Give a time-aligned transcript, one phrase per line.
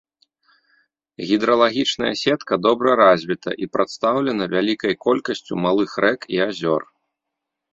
[1.31, 6.81] Гідралагічная сетка добра развіта і прадстаўлена вялікай колькасцю малых рэк і азёр.